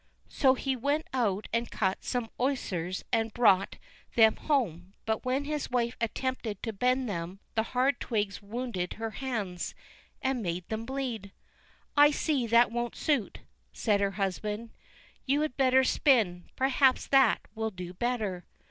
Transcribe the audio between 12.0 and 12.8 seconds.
see that